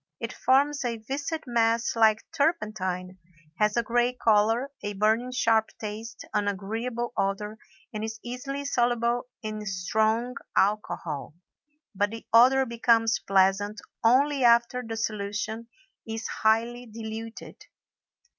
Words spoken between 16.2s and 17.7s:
highly diluted.